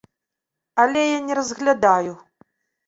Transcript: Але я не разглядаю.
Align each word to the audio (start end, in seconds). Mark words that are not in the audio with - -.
Але 0.83 1.03
я 1.17 1.21
не 1.29 1.33
разглядаю. 1.41 2.13